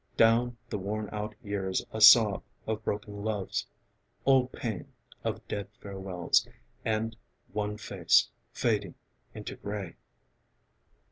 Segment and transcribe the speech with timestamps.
[0.17, 3.67] Down the worn out years a sob Of broken loves;
[4.25, 4.91] old pain
[5.23, 6.47] Of dead farewells;
[6.83, 7.15] and
[7.53, 8.95] one face Fading
[9.35, 9.97] into grey....